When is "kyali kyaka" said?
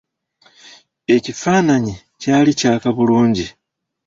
2.21-2.87